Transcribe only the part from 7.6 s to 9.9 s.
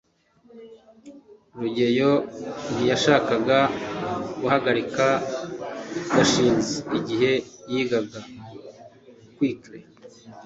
yigaga (qwerly